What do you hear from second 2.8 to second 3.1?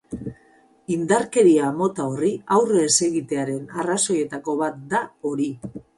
ez